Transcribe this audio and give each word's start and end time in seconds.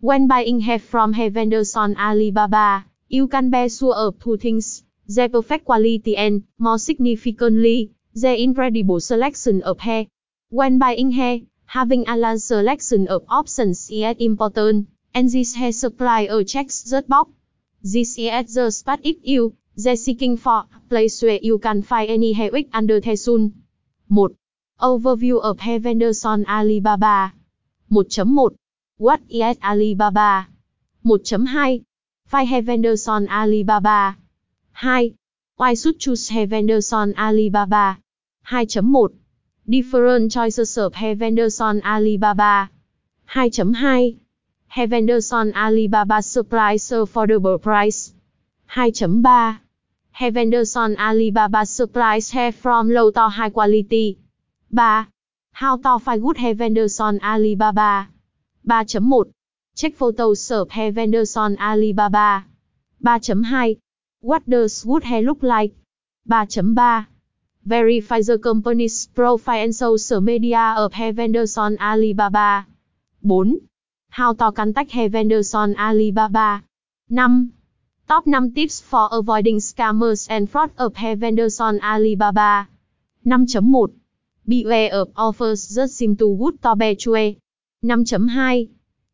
When 0.00 0.28
buying 0.28 0.60
hair 0.60 0.78
from 0.78 1.12
hair 1.12 1.28
vendors 1.28 1.74
on 1.74 1.96
Alibaba, 1.96 2.86
you 3.08 3.26
can 3.26 3.50
be 3.50 3.68
sure 3.68 3.96
of 3.96 4.20
two 4.20 4.36
things, 4.36 4.84
the 5.08 5.28
perfect 5.28 5.64
quality 5.64 6.16
and, 6.16 6.44
more 6.56 6.78
significantly, 6.78 7.90
the 8.14 8.40
incredible 8.40 9.00
selection 9.00 9.60
of 9.62 9.80
hair. 9.80 10.06
When 10.50 10.78
buying 10.78 11.10
hair, 11.10 11.40
having 11.66 12.08
a 12.08 12.16
large 12.16 12.38
selection 12.38 13.08
of 13.08 13.24
options 13.28 13.90
is 13.90 14.14
important, 14.20 14.86
and 15.14 15.28
this 15.32 15.56
hair 15.56 15.72
supplier 15.72 16.44
checks 16.44 16.84
that 16.90 17.08
box. 17.08 17.32
This 17.82 18.16
is 18.16 18.54
the 18.54 18.70
spot 18.70 19.00
if 19.02 19.16
you, 19.24 19.56
the 19.74 19.96
seeking 19.96 20.36
for, 20.36 20.66
place 20.88 21.20
where 21.22 21.40
you 21.42 21.58
can 21.58 21.82
find 21.82 22.08
any 22.08 22.34
hair 22.34 22.52
wig 22.52 22.68
under 22.72 23.00
the 23.00 23.16
sun. 23.16 23.64
1. 24.06 24.36
Overview 24.80 25.40
of 25.40 25.58
hair 25.58 25.80
vendors 25.80 26.24
on 26.24 26.46
Alibaba 26.46 27.32
1.1 27.90 28.54
What 29.00 29.20
is 29.30 29.56
Alibaba? 29.62 30.48
1.2 31.06 31.84
Why 32.30 32.42
hair 32.42 32.62
vendors 32.62 33.06
on 33.06 33.28
Alibaba? 33.28 34.16
2. 34.80 35.14
Why 35.54 35.74
should 35.74 36.00
choose 36.00 36.28
hair 36.28 36.48
vendors 36.48 36.92
on 36.92 37.14
Alibaba? 37.16 38.00
2.1 38.50 39.14
Different 39.70 40.32
choices 40.32 40.76
of 40.78 40.94
hair 40.94 41.14
vendors 41.14 41.60
on 41.60 41.80
Alibaba? 41.82 42.70
2.2 43.32 44.18
Hair 44.66 44.86
vendors 44.88 45.32
on 45.32 45.54
Alibaba 45.54 46.20
supplies 46.20 46.90
affordable 46.90 47.62
price? 47.62 48.12
2.3 48.74 49.60
Hair 50.10 50.30
vendors 50.32 50.74
on 50.74 50.96
Alibaba 50.96 51.64
supplies 51.66 52.32
hair 52.32 52.50
from 52.50 52.90
low 52.90 53.12
to 53.12 53.28
high 53.28 53.50
quality? 53.50 54.18
3. 54.74 55.06
How 55.52 55.76
to 55.76 56.00
find 56.00 56.20
good 56.20 56.38
hair 56.38 56.54
vendors 56.54 56.98
on 56.98 57.20
Alibaba? 57.22 58.08
3.1 58.68 59.32
Check 59.76 59.94
photos 59.94 60.50
of 60.50 60.68
hair 60.68 60.92
Venderson 60.92 61.56
Alibaba. 61.58 62.44
3.2 63.02 63.80
What 64.20 64.46
does 64.46 64.84
good 64.84 65.04
hair 65.04 65.22
look 65.22 65.42
like? 65.42 65.72
3.3 66.28 67.06
Verify 67.64 68.20
the 68.20 68.38
company's 68.38 69.06
profile 69.06 69.64
and 69.64 69.74
social 69.74 70.20
media 70.20 70.74
of 70.76 70.92
hair 70.92 71.14
Venderson 71.14 71.78
Alibaba. 71.80 72.66
4. 73.26 73.46
How 74.10 74.34
to 74.34 74.52
contact 74.52 74.90
He 74.90 75.08
Venderson 75.08 75.74
Alibaba. 75.78 76.62
5. 77.08 77.48
Top 78.06 78.24
5 78.26 78.54
tips 78.54 78.82
for 78.82 79.08
avoiding 79.10 79.60
scammers 79.60 80.26
and 80.28 80.50
fraud 80.50 80.72
of 80.76 80.94
He 80.94 81.14
Venderson 81.14 81.80
Alibaba. 81.82 82.68
5.1 83.26 83.94
Beware 84.46 84.92
of 84.92 85.10
offers 85.16 85.68
that 85.70 85.88
seem 85.88 86.16
too 86.16 86.36
good 86.36 86.60
to 86.60 86.76
be 86.76 86.94
true. 86.96 87.36
5.2 87.84 88.70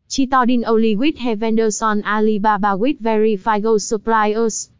Cheating 0.09 0.65
only 0.65 0.97
with 0.97 1.19
hair 1.19 1.37
Alibaba 2.03 2.79
with 2.79 2.99
verifiable 2.99 3.79
suppliers. 3.79 4.71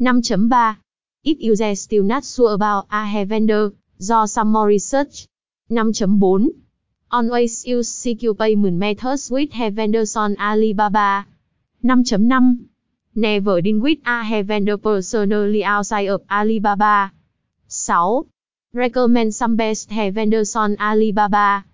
5.3 0.00 0.76
If 1.22 1.40
you 1.40 1.54
still 1.76 2.02
not 2.02 2.24
sure 2.24 2.54
about 2.54 2.88
a 2.90 3.06
hair 3.06 3.26
do 3.26 3.76
some 4.26 4.50
more 4.50 4.66
research. 4.66 5.28
5.4 5.70 6.48
Always 7.12 7.64
use 7.64 7.88
secure 7.88 8.34
payment 8.34 8.76
methods 8.76 9.30
with 9.30 9.52
hair 9.52 9.70
Alibaba. 10.40 11.24
5.5 11.84 12.66
Never 13.14 13.62
deal 13.62 13.78
with 13.78 13.98
a 14.04 14.24
hair 14.24 14.42
vendor 14.42 14.78
personally 14.78 15.62
outside 15.62 16.08
of 16.08 16.22
Alibaba. 16.28 17.12
6. 17.68 18.26
Recommend 18.74 19.32
some 19.32 19.54
best 19.54 19.92
hair 19.92 20.10
vendors 20.10 20.56
on 20.56 20.76
Alibaba. 20.80 21.64